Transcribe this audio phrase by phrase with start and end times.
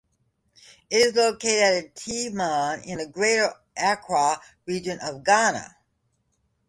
[0.89, 5.75] It is located at Tema in the Greater Accra Region of Ghana.